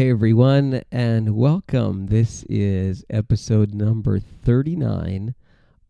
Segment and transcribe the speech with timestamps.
[0.00, 2.06] Hey everyone, and welcome.
[2.06, 5.34] This is episode number 39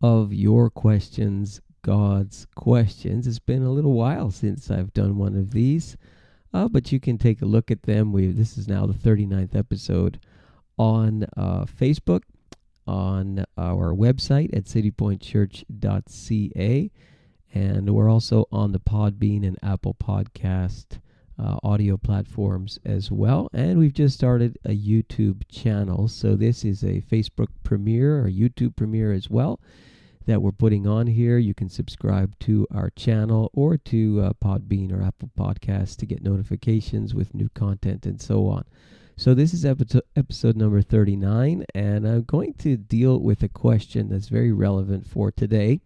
[0.01, 3.25] of Your Questions, God's Questions.
[3.25, 5.95] It's been a little while since I've done one of these,
[6.53, 8.11] uh, but you can take a look at them.
[8.11, 10.19] We This is now the 39th episode
[10.77, 12.23] on uh, Facebook,
[12.85, 16.91] on our website at citypointchurch.ca,
[17.53, 20.99] and we're also on the Podbean and Apple Podcast
[21.41, 23.49] uh, audio platforms as well.
[23.53, 26.07] And we've just started a YouTube channel.
[26.07, 29.59] So this is a Facebook premiere or YouTube premiere as well
[30.27, 31.37] that we're putting on here.
[31.37, 36.23] You can subscribe to our channel or to uh, Podbean or Apple Podcasts to get
[36.23, 38.63] notifications with new content and so on.
[39.17, 44.09] So this is episode, episode number 39, and I'm going to deal with a question
[44.09, 45.81] that's very relevant for today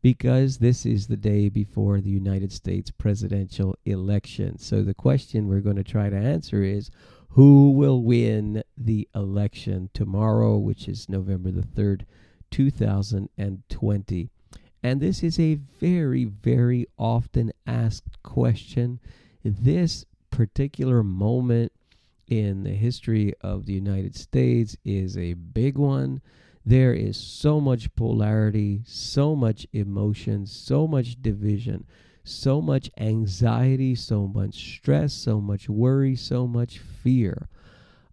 [0.00, 4.58] because this is the day before the United States presidential election.
[4.58, 6.90] So the question we're going to try to answer is
[7.30, 12.02] who will win the election tomorrow, which is November the 3rd,
[12.50, 14.30] 2020?
[14.82, 19.00] And this is a very, very often asked question.
[19.44, 21.72] This particular moment
[22.28, 26.20] in the history of the United States is a big one
[26.68, 31.86] there is so much polarity, so much emotion, so much division,
[32.24, 37.48] so much anxiety, so much stress, so much worry, so much fear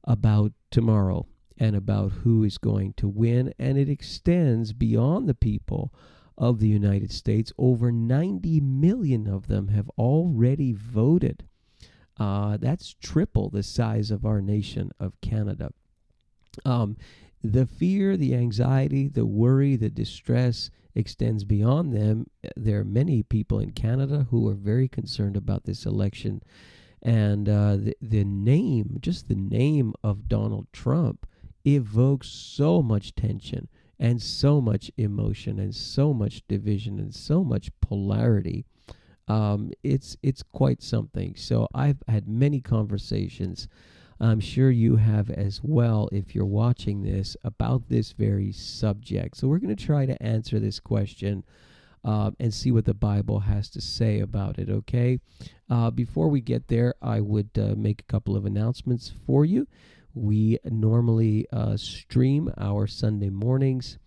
[0.05, 1.25] about tomorrow
[1.57, 3.53] and about who is going to win.
[3.59, 5.93] And it extends beyond the people
[6.37, 7.51] of the United States.
[7.57, 11.43] Over 90 million of them have already voted.
[12.17, 15.71] Uh, that's triple the size of our nation of Canada.
[16.63, 16.95] Um,
[17.51, 22.27] the fear, the anxiety, the worry, the distress extends beyond them.
[22.55, 26.41] There are many people in Canada who are very concerned about this election.
[27.01, 31.27] And uh, the, the name, just the name of Donald Trump,
[31.65, 33.67] evokes so much tension
[33.99, 38.65] and so much emotion and so much division and so much polarity.
[39.27, 41.35] Um, it's it's quite something.
[41.35, 43.67] So I've had many conversations
[44.19, 49.37] I'm sure you have as well if you're watching this about this very subject.
[49.37, 51.43] So we're going to try to answer this question
[52.03, 55.19] uh, and see what the Bible has to say about it, okay?
[55.69, 59.67] Uh, before we get there, I would uh, make a couple of announcements for you.
[60.13, 63.97] We normally uh, stream our Sunday mornings.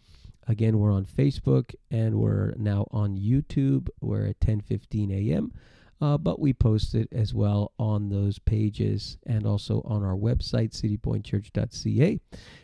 [0.46, 3.88] Again, we're on Facebook and we're now on YouTube.
[4.00, 5.52] We're at 10:15 a.m.
[6.00, 10.70] Uh, but we post it as well on those pages and also on our website,
[10.70, 12.20] citypointchurch.ca.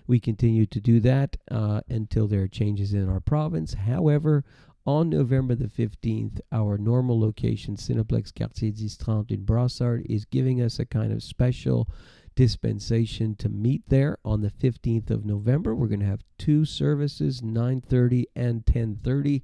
[0.06, 3.74] We continue to do that uh, until there are changes in our province.
[3.74, 4.44] However,
[4.86, 10.78] on November the 15th, our normal location, Cineplex Quartier DIX30 in Brossard, is giving us
[10.78, 11.88] a kind of special
[12.36, 15.74] dispensation to meet there on the 15th of November.
[15.74, 19.42] We're going to have two services, 9:30 and 10:30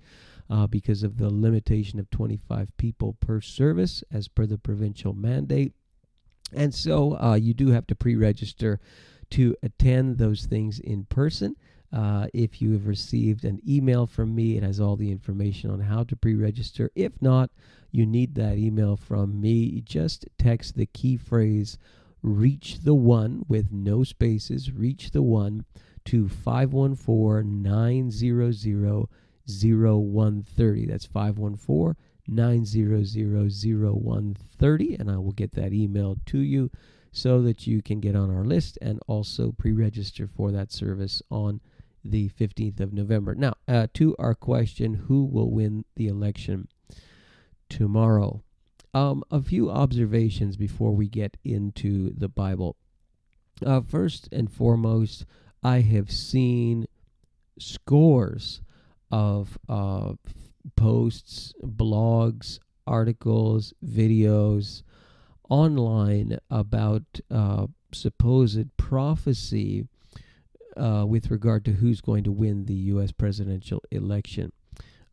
[0.50, 5.72] uh, because of the limitation of 25 people per service as per the provincial mandate.
[6.52, 8.80] And so uh, you do have to pre register
[9.30, 11.54] to attend those things in person.
[11.92, 15.80] Uh, if you have received an email from me, it has all the information on
[15.80, 16.90] how to pre register.
[16.96, 17.50] If not,
[17.92, 19.80] you need that email from me.
[19.82, 21.78] Just text the key phrase
[22.22, 25.64] reach the one with no spaces, reach the one
[26.04, 29.08] to 514 900
[29.62, 30.86] 0130.
[30.86, 33.06] That's 514 900
[33.52, 34.94] 0130.
[34.94, 36.70] And I will get that email to you
[37.12, 41.22] so that you can get on our list and also pre register for that service
[41.30, 41.60] on
[42.04, 43.34] the 15th of November.
[43.34, 46.68] Now, uh, to our question who will win the election
[47.68, 48.42] tomorrow?
[48.92, 52.76] Um, a few observations before we get into the Bible.
[53.64, 55.26] Uh, first and foremost,
[55.62, 56.86] I have seen
[57.58, 58.62] scores
[59.10, 60.12] of uh,
[60.76, 64.82] posts, blogs, articles, videos
[65.48, 69.86] online about uh, supposed prophecy
[70.76, 73.12] uh, with regard to who's going to win the U.S.
[73.12, 74.52] presidential election.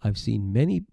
[0.03, 0.83] I've seen many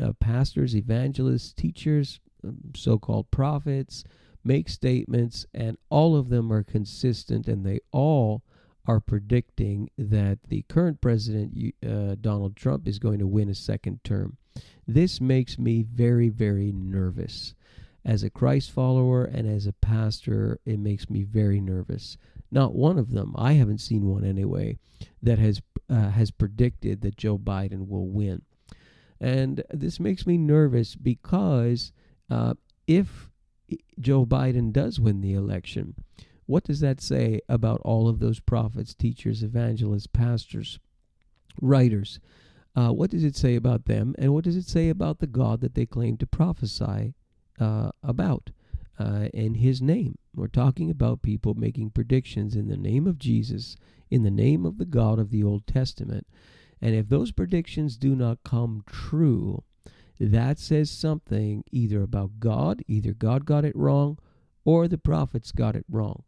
[0.00, 4.04] uh, pastors, evangelists, teachers, um, so called prophets
[4.42, 8.42] make statements, and all of them are consistent and they all
[8.86, 14.02] are predicting that the current president, uh, Donald Trump, is going to win a second
[14.04, 14.36] term.
[14.86, 17.54] This makes me very, very nervous.
[18.04, 22.18] As a Christ follower and as a pastor, it makes me very nervous.
[22.50, 24.78] Not one of them, I haven't seen one anyway,
[25.22, 25.60] that has
[25.90, 28.42] uh, has predicted that Joe Biden will win.
[29.20, 31.92] And this makes me nervous because
[32.30, 32.54] uh,
[32.86, 33.30] if
[33.98, 35.94] Joe Biden does win the election,
[36.46, 40.78] What does that say about all of those prophets, teachers, evangelists, pastors,
[41.60, 42.20] writers?
[42.76, 45.60] Uh, what does it say about them, and what does it say about the God
[45.60, 47.14] that they claim to prophesy
[47.60, 48.50] uh, about
[48.98, 50.18] uh, in His name?
[50.34, 53.76] We're talking about people making predictions in the name of Jesus,
[54.10, 56.26] in the name of the God of the Old Testament.
[56.80, 59.62] And if those predictions do not come true,
[60.20, 64.18] that says something either about God, either God got it wrong,
[64.64, 66.24] or the prophets got it wrong.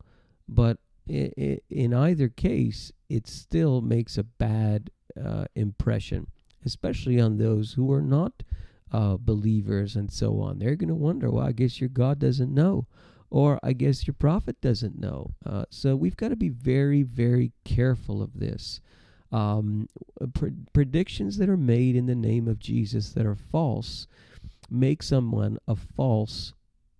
[0.49, 0.79] But
[1.09, 4.91] in either case, it still makes a bad
[5.23, 6.27] uh, impression
[6.67, 8.43] especially on those who are not
[8.93, 10.59] uh, believers and so on.
[10.59, 12.87] They're going to wonder, well, I guess your God doesn't know,
[13.31, 15.31] or I guess your prophet doesn't know.
[15.47, 18.81] Uh, so we've got to be very, very careful of this.
[19.33, 19.89] Um,
[20.35, 24.07] pre- predictions that are made in the name of Jesus that are false
[24.69, 26.53] make someone a false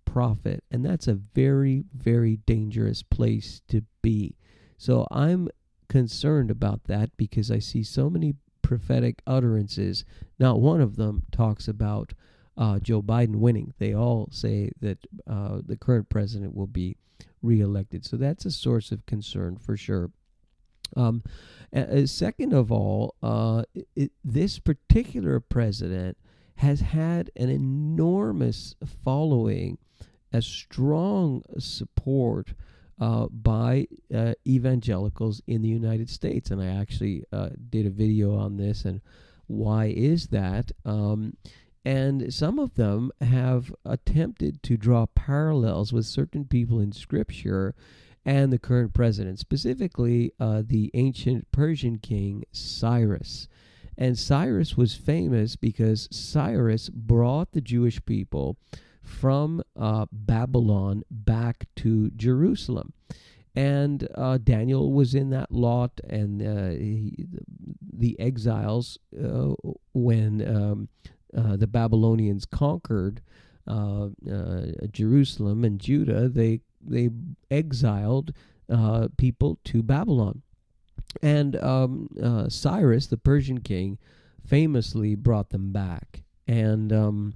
[0.07, 4.37] prophet, and that's a very, very dangerous place to be.
[4.77, 5.49] So I'm
[5.89, 10.05] concerned about that because I see so many prophetic utterances.
[10.39, 12.13] Not one of them talks about
[12.57, 13.73] uh, Joe Biden winning.
[13.77, 14.97] They all say that
[15.29, 16.97] uh, the current president will be
[17.41, 18.05] reelected.
[18.05, 20.09] So that's a source of concern for sure.
[20.95, 21.21] Um,
[22.05, 23.63] second of all, uh,
[23.95, 26.17] it, this particular president
[26.57, 29.77] has had an enormous following,
[30.31, 32.53] a strong support
[32.99, 36.51] uh, by uh, evangelicals in the United States.
[36.51, 39.01] And I actually uh, did a video on this and
[39.47, 40.71] why is that?
[40.85, 41.37] Um,
[41.85, 47.73] and some of them have attempted to draw parallels with certain people in Scripture
[48.25, 53.47] and the current president, specifically uh, the ancient Persian king Cyrus.
[53.97, 58.57] And Cyrus was famous because Cyrus brought the Jewish people
[59.07, 62.93] from uh, Babylon back to Jerusalem.
[63.55, 67.25] And uh, Daniel was in that lot, and uh, he,
[67.81, 69.53] the exiles, uh,
[69.93, 70.89] when um,
[71.35, 73.21] uh, the Babylonians conquered
[73.67, 74.09] uh,
[74.91, 77.09] Jerusalem and Judah, they they
[77.49, 78.31] exiled
[79.17, 80.43] people to Babylon.
[81.23, 82.09] And um,
[82.49, 83.97] Cyrus, the Persian king,
[84.45, 86.21] famously brought them back.
[86.47, 87.33] And um,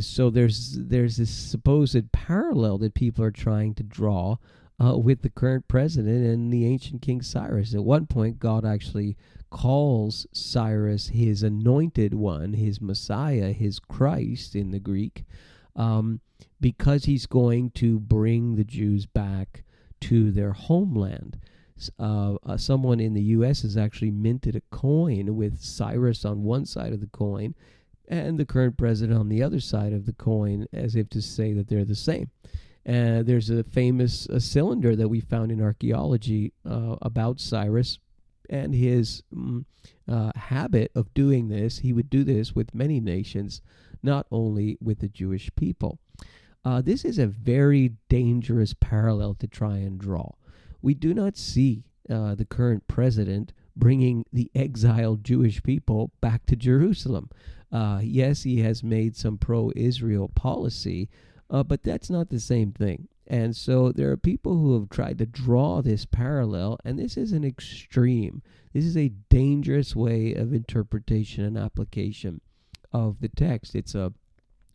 [0.00, 4.36] so there's there's this supposed parallel that people are trying to draw
[4.82, 7.74] uh, with the current president and the ancient King Cyrus.
[7.74, 9.16] At one point, God actually
[9.50, 15.24] calls Cyrus his anointed one, his Messiah, his Christ in the Greek,
[15.76, 16.20] um,
[16.60, 19.62] because he's going to bring the Jews back
[20.00, 21.38] to their homeland.
[21.98, 23.62] Uh, uh, someone in the U.S.
[23.62, 27.54] has actually minted a coin with Cyrus on one side of the coin
[28.08, 31.52] and the current president on the other side of the coin, as if to say
[31.52, 32.30] that they're the same.
[32.86, 37.98] Uh, there's a famous uh, cylinder that we found in archaeology uh, about Cyrus
[38.50, 39.64] and his um,
[40.36, 41.78] habit of doing this.
[41.78, 43.62] He would do this with many nations,
[44.02, 45.98] not only with the Jewish people.
[46.62, 50.32] Uh, this is a very dangerous parallel to try and draw.
[50.82, 56.56] We do not see uh, the current president bringing the exiled Jewish people back to
[56.56, 57.30] Jerusalem.
[57.74, 61.10] Uh, yes, he has made some pro Israel policy,
[61.50, 63.08] uh, but that's not the same thing.
[63.26, 67.32] And so there are people who have tried to draw this parallel, and this is
[67.32, 68.42] an extreme.
[68.72, 72.40] This is a dangerous way of interpretation and application
[72.92, 73.74] of the text.
[73.74, 74.12] It's a,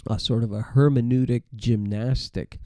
[0.06, 2.60] a sort of a hermeneutic gymnastic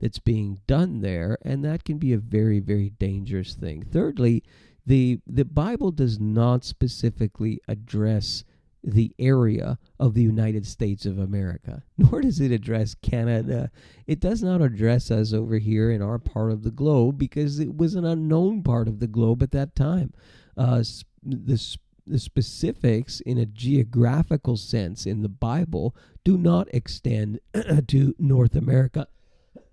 [0.00, 3.84] that's being done there, and that can be a very, very dangerous thing.
[3.90, 4.42] Thirdly,
[4.84, 8.44] the the Bible does not specifically address
[8.82, 13.70] the area of the United States of America, nor does it address Canada.
[14.06, 17.76] It does not address us over here in our part of the globe because it
[17.76, 20.12] was an unknown part of the globe at that time.
[20.56, 20.82] Uh,
[21.22, 25.94] the, the specifics in a geographical sense in the Bible
[26.24, 27.40] do not extend
[27.88, 29.08] to North America.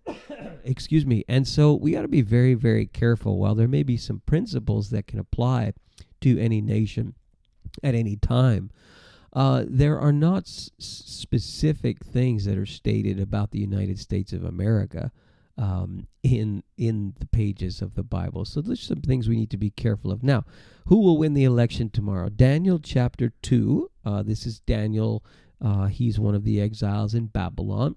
[0.64, 1.24] Excuse me.
[1.28, 3.38] And so we got to be very, very careful.
[3.38, 5.74] While there may be some principles that can apply
[6.22, 7.16] to any nation
[7.84, 8.72] at any time,
[9.34, 14.44] uh, there are not s- specific things that are stated about the United States of
[14.44, 15.12] America
[15.58, 18.46] um, in in the pages of the Bible.
[18.46, 20.24] So there's some things we need to be careful of.
[20.24, 20.44] Now,
[20.88, 22.30] who will win the election tomorrow?
[22.30, 23.90] Daniel chapter two.
[24.04, 25.24] Uh, this is Daniel.
[25.62, 27.96] Uh, he's one of the exiles in Babylon.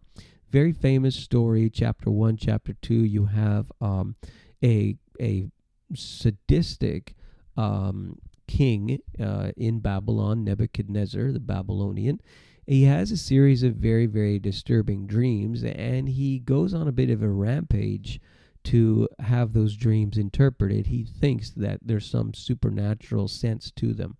[0.50, 1.68] Very famous story.
[1.68, 3.04] Chapter one, chapter two.
[3.04, 4.16] You have um,
[4.62, 5.46] a a
[5.94, 7.14] sadistic
[7.56, 8.18] um,
[8.48, 12.20] king uh, in Babylon, Nebuchadnezzar, the Babylonian.
[12.66, 17.08] He has a series of very, very disturbing dreams, and he goes on a bit
[17.08, 18.20] of a rampage
[18.64, 20.88] to have those dreams interpreted.
[20.88, 24.16] He thinks that there's some supernatural sense to them.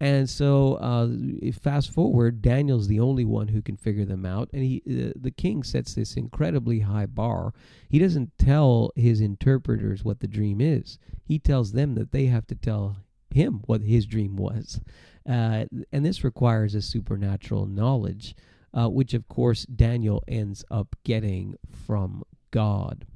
[0.00, 1.08] And so, uh,
[1.52, 5.30] fast forward, Daniel's the only one who can figure them out, and he, uh, the
[5.30, 7.54] king sets this incredibly high bar.
[7.88, 10.98] He doesn't tell his interpreters what the dream is.
[11.24, 12.96] He tells them that they have to tell
[13.30, 14.80] him what his dream was,
[15.28, 18.34] uh, and this requires a supernatural knowledge,
[18.72, 21.56] uh, which of course Daniel ends up getting
[21.86, 23.06] from God.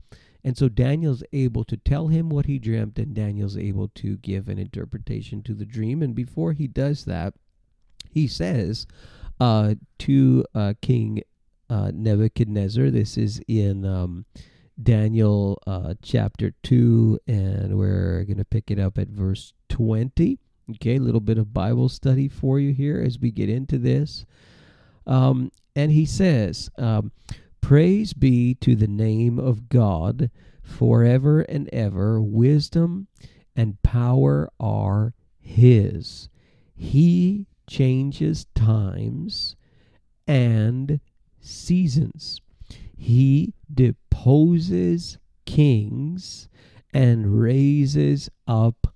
[0.43, 4.49] And so Daniel's able to tell him what he dreamt, and Daniel's able to give
[4.49, 6.03] an interpretation to the dream.
[6.03, 7.35] And before he does that,
[8.11, 8.87] he says
[9.39, 11.23] uh, to uh, King
[11.69, 14.25] uh, Nebuchadnezzar, this is in um,
[14.83, 20.39] Daniel uh, chapter 2, and we're going to pick it up at verse 20.
[20.73, 24.25] Okay, a little bit of Bible study for you here as we get into this.
[25.07, 27.13] Um, and he says, um,
[27.61, 30.31] Praise be to the name of God
[30.63, 32.21] forever and ever.
[32.21, 33.09] Wisdom
[33.55, 36.29] and power are His.
[36.75, 39.57] He changes times
[40.27, 41.01] and
[41.41, 42.41] seasons.
[43.03, 45.17] He deposes
[45.47, 46.51] kings
[46.93, 48.95] and raises up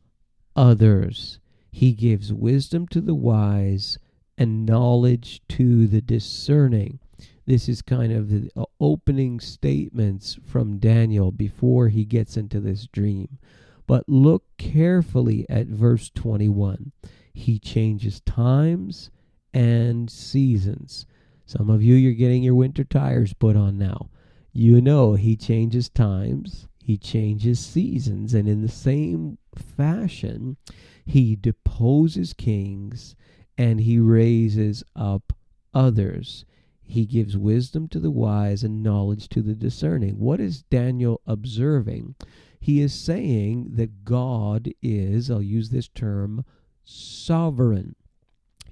[0.54, 1.40] others.
[1.72, 3.98] He gives wisdom to the wise
[4.36, 7.00] and knowledge to the discerning.
[7.46, 12.86] This is kind of the uh, opening statements from Daniel before he gets into this
[12.86, 13.38] dream.
[13.86, 16.92] But look carefully at verse 21.
[17.32, 19.10] He changes times
[19.54, 21.06] and seasons.
[21.46, 24.08] Some of you, you're getting your winter tires put on now.
[24.52, 30.56] You know he changes times, he changes seasons, and in the same fashion,
[31.04, 33.14] he deposes kings
[33.58, 35.32] and he raises up
[35.72, 36.44] others.
[36.82, 40.18] He gives wisdom to the wise and knowledge to the discerning.
[40.18, 42.14] What is Daniel observing?
[42.60, 46.44] He is saying that God is, I'll use this term,
[46.84, 47.96] sovereign.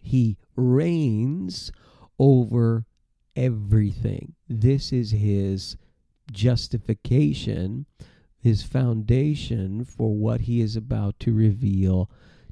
[0.01, 1.73] He reigns
[2.19, 2.85] over
[3.37, 4.35] everything.
[4.49, 5.77] This is his
[6.31, 7.87] justification,
[8.39, 12.11] his foundation for what he is about to reveal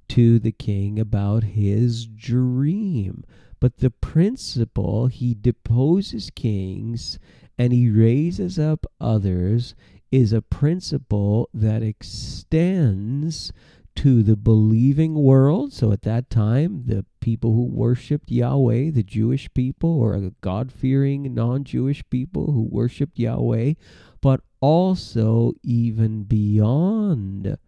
[0.09, 3.25] to the king about his dream.
[3.61, 7.19] But the principle, he deposes kings
[7.59, 9.75] and he raises up others,
[10.11, 13.53] is a principle that extends
[14.01, 15.75] to the believing world.
[15.75, 21.35] So at that time, the people who worshiped Yahweh, the Jewish people, or God fearing
[21.35, 23.75] non Jewish people who worshiped Yahweh,
[24.23, 27.59] but also even beyond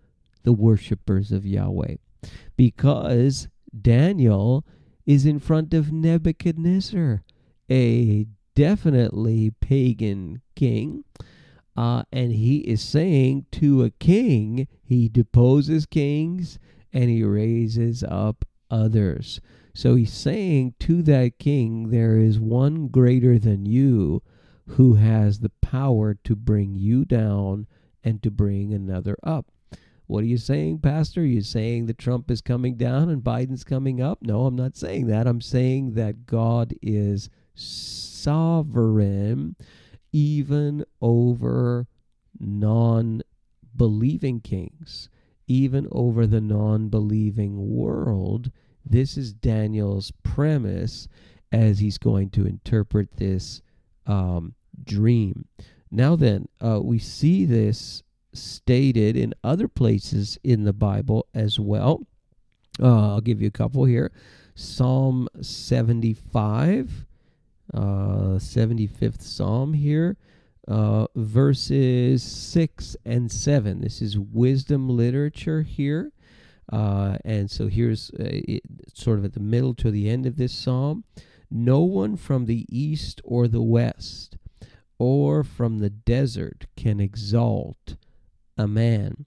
[0.43, 1.97] the worshippers of Yahweh.
[2.57, 3.49] Because
[3.79, 4.65] Daniel
[5.05, 7.23] is in front of Nebuchadnezzar,
[7.71, 11.05] a definitely pagan king.
[11.77, 16.58] Uh, and he is saying to a king, he deposes kings
[16.92, 19.40] and he raises up others.
[19.75, 24.22] So he's saying to that king, there is one greater than you
[24.66, 27.66] who has the power to bring you down
[28.04, 29.46] and to bring another up.
[30.06, 31.22] What are you saying, Pastor?
[31.22, 34.18] Are you saying that Trump is coming down and Biden's coming up?
[34.20, 35.26] No, I'm not saying that.
[35.26, 39.56] I'm saying that God is sovereign
[40.12, 41.87] even over
[42.38, 43.22] non
[43.76, 45.09] believing kings,
[45.47, 48.50] even over the non believing world.
[48.85, 51.09] This is Daniel's premise
[51.52, 53.62] as he's going to interpret this
[54.07, 55.47] um, dream.
[55.91, 58.02] Now, then, uh, we see this
[58.33, 62.07] stated in other places in the Bible as well.
[62.81, 64.11] Uh, I'll give you a couple here.
[64.55, 67.07] Psalm 75,
[67.75, 70.17] uh, 75th Psalm here,
[70.69, 73.81] uh, verses 6 and 7.
[73.81, 76.12] This is wisdom literature here.
[76.73, 78.62] Uh, and so here's uh, it,
[78.95, 81.04] sort of at the middle to the end of this psalm.
[81.50, 84.37] No one from the east or the west
[84.99, 87.97] or from the desert can exalt
[88.57, 89.26] a man.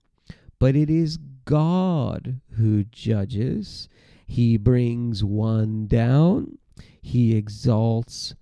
[0.58, 3.90] But it is God who judges.
[4.26, 6.58] He brings one down,
[7.02, 8.34] he exalts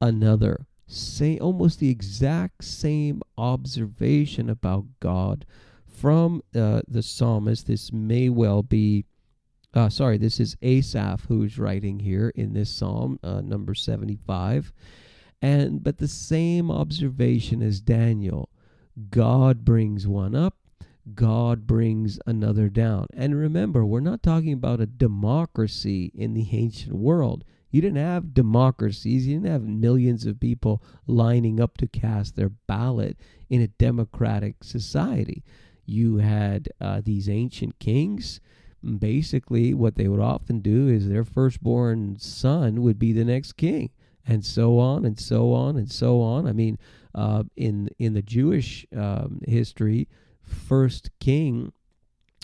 [0.00, 0.66] another.
[0.92, 5.46] Say almost the exact same observation about God
[5.86, 7.68] from uh, the psalmist.
[7.68, 9.04] This may well be,
[9.72, 14.72] uh, sorry, this is Asaph who's writing here in this psalm, uh, number 75.
[15.40, 18.50] And but the same observation as Daniel
[19.10, 20.56] God brings one up,
[21.14, 23.06] God brings another down.
[23.14, 27.44] And remember, we're not talking about a democracy in the ancient world.
[27.70, 29.26] You didn't have democracies.
[29.26, 33.16] You didn't have millions of people lining up to cast their ballot
[33.48, 35.44] in a democratic society.
[35.86, 38.40] You had uh, these ancient kings.
[38.98, 43.90] Basically, what they would often do is their firstborn son would be the next king,
[44.26, 46.46] and so on and so on and so on.
[46.46, 46.78] I mean,
[47.14, 50.08] uh, in in the Jewish um, history,
[50.42, 51.72] first king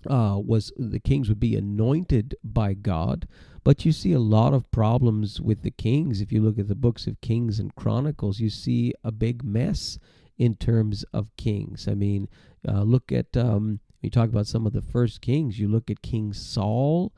[0.08, 3.26] uh, was the kings would be anointed by God,
[3.64, 6.20] but you see a lot of problems with the kings.
[6.20, 9.98] If you look at the books of Kings and Chronicles, you see a big mess
[10.38, 11.88] in terms of kings.
[11.88, 12.28] I mean,
[12.68, 15.58] uh, look at um, you talk about some of the first kings.
[15.58, 17.12] You look at King Saul.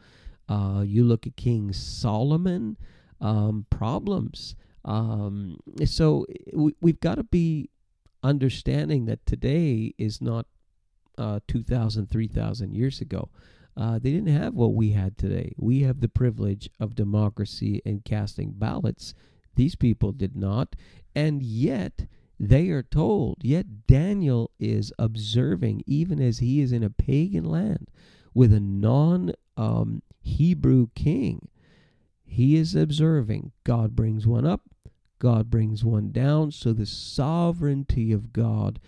[0.48, 2.76] Uh, you look at King Solomon.
[3.20, 4.54] Um, problems.
[4.84, 7.68] Um, so we, we've got to be
[8.22, 10.46] understanding that today is not
[11.18, 13.28] uh, 2,000, 3,000 years ago.
[13.76, 15.52] Uh, they didn't have what we had today.
[15.56, 19.14] We have the privilege of democracy and casting ballots.
[19.54, 20.74] These people did not.
[21.14, 22.06] And yet,
[22.40, 27.90] they are told, yet Daniel is observing, even as he is in a pagan land
[28.34, 31.48] with a non um, Hebrew king.
[32.24, 33.52] He is observing.
[33.64, 34.62] God brings one up,
[35.18, 36.52] God brings one down.
[36.52, 38.78] So the sovereignty of God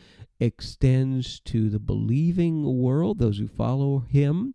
[0.41, 4.55] extends to the believing world, those who follow him,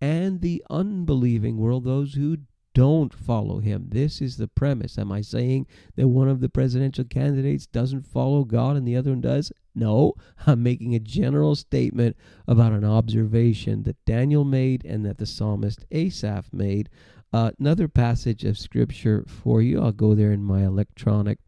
[0.00, 2.36] and the unbelieving world, those who
[2.74, 3.86] don't follow him.
[3.88, 4.98] This is the premise.
[4.98, 5.66] Am I saying
[5.96, 9.52] that one of the presidential candidates doesn't follow God and the other one does?
[9.74, 10.14] No,
[10.46, 12.16] I'm making a general statement
[12.46, 16.88] about an observation that Daniel made and that the psalmist Asaph made.
[17.32, 19.82] Uh, another passage of scripture for you.
[19.82, 21.38] I'll go there in my electronic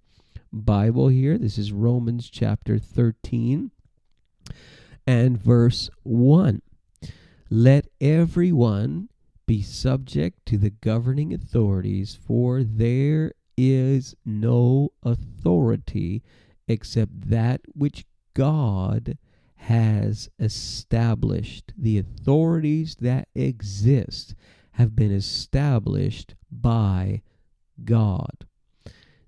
[0.52, 1.36] Bible here.
[1.36, 3.70] This is Romans chapter 13
[5.06, 6.62] and verse 1.
[7.50, 9.08] Let everyone
[9.46, 16.22] be subject to the governing authorities, for there is no authority
[16.66, 19.18] except that which God
[19.56, 21.72] has established.
[21.76, 24.34] The authorities that exist
[24.72, 27.22] have been established by
[27.84, 28.46] God.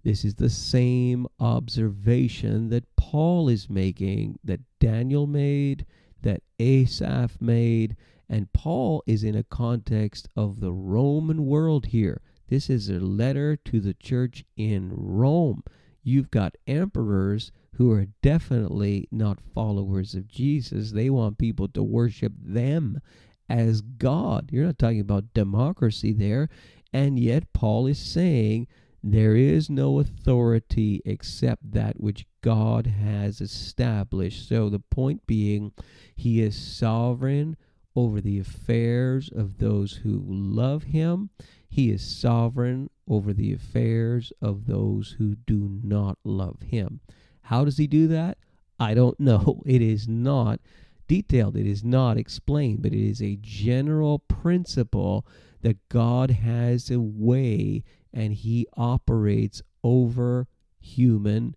[0.02, 5.84] This is the same observation that Paul is making, that Daniel made,
[6.22, 7.96] that Asaph made,
[8.28, 12.20] and Paul is in a context of the Roman world here.
[12.46, 15.64] This is a letter to the church in Rome.
[16.04, 20.92] You've got emperors who are definitely not followers of Jesus.
[20.92, 23.00] They want people to worship them
[23.48, 24.50] as God.
[24.52, 26.48] You're not talking about democracy there.
[26.92, 28.68] And yet, Paul is saying
[29.02, 34.48] there is no authority except that which God has established.
[34.48, 35.72] So the point being,
[36.14, 37.56] He is sovereign
[37.96, 41.30] over the affairs of those who love Him.
[41.68, 47.00] He is sovereign over the affairs of those who do not love Him.
[47.40, 48.38] How does He do that?
[48.78, 49.60] I don't know.
[49.66, 50.60] It is not
[51.08, 55.26] detailed, it is not explained, but it is a general principle
[55.62, 57.82] that God has a way
[58.12, 60.46] and he operates over
[60.78, 61.56] human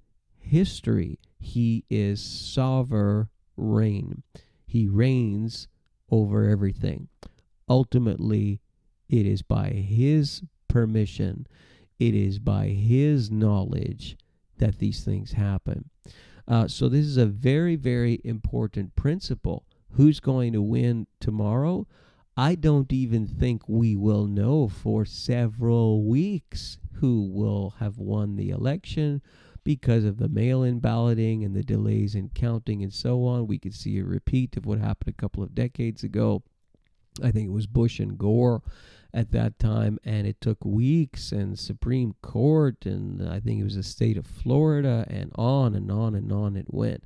[0.50, 1.20] history.
[1.40, 3.28] He is sovereign.
[4.66, 5.68] He reigns
[6.12, 7.08] over everything.
[7.68, 8.62] Ultimately,
[9.08, 11.48] it is by his permission,
[12.00, 14.18] it is by his knowledge
[14.58, 15.90] that these things happen.
[16.48, 19.66] Uh, so, this is a very, very important principle.
[19.92, 21.88] Who's going to win tomorrow?
[22.36, 28.50] I don't even think we will know for several weeks who will have won the
[28.50, 29.22] election
[29.64, 33.48] because of the mail in balloting and the delays in counting and so on.
[33.48, 36.44] We could see a repeat of what happened a couple of decades ago.
[37.24, 38.62] I think it was Bush and Gore
[39.14, 43.76] at that time, and it took weeks and Supreme Court, and I think it was
[43.76, 47.04] the state of Florida, and on and on and on it went.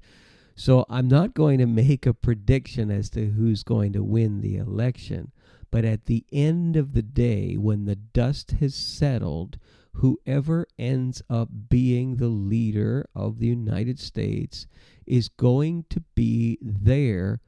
[0.56, 4.58] So I'm not going to make a prediction as to who's going to win the
[4.58, 5.32] election.
[5.72, 9.58] But at the end of the day, when the dust has settled,
[9.96, 14.68] whoever ends up being the leader of the United States
[15.06, 17.40] is going to be there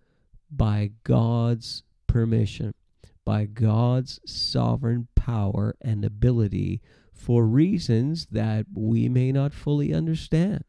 [0.52, 2.74] by God's permission,
[3.26, 6.82] by God's sovereign power and ability
[7.12, 10.64] for reasons that we may not fully understand.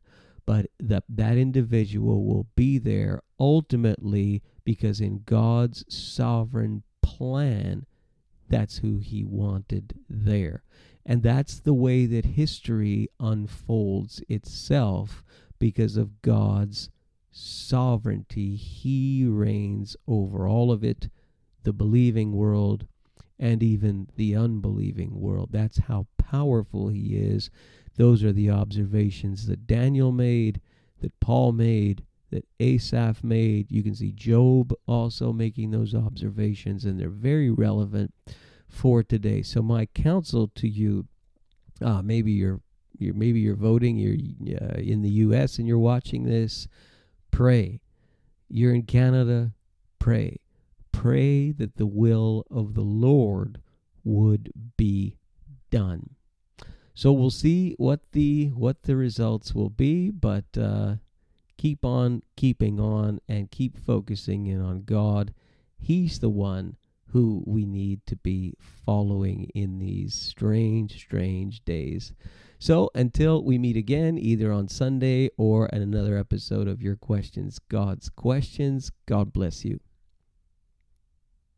[0.47, 7.85] But that that individual will be there ultimately because in God's sovereign plan
[8.49, 10.63] that's who he wanted there
[11.07, 15.23] and that's the way that history unfolds itself
[15.61, 16.91] because of God's
[17.31, 21.09] sovereignty he reigns over all of it
[21.63, 22.87] the believing world
[23.39, 25.51] and even the unbelieving world.
[25.53, 27.51] That's how powerful he is.
[27.97, 30.61] Those are the observations that Daniel made,
[31.01, 33.71] that Paul made, that Asaph made.
[33.71, 38.13] You can see Job also making those observations, and they're very relevant
[38.69, 39.43] for today.
[39.43, 41.07] So my counsel to you,
[41.83, 42.61] uh, maybe you're,
[42.99, 44.17] you're maybe you're voting, you're
[44.61, 45.59] uh, in the U.S.
[45.59, 46.69] and you're watching this.
[47.31, 47.81] Pray.
[48.49, 49.53] You're in Canada.
[49.99, 50.41] Pray.
[50.93, 53.61] Pray that the will of the Lord
[54.05, 55.17] would be
[55.71, 56.11] done.
[56.95, 60.95] So we'll see what the what the results will be, but uh,
[61.59, 65.35] keep on keeping on and keep focusing in on God.
[65.77, 66.77] He's the one
[67.17, 68.53] who we need to be
[68.85, 72.13] following in these strange, strange days.
[72.59, 77.59] So until we meet again, either on Sunday or at another episode of Your Questions,
[77.71, 79.81] God's Questions, God bless you.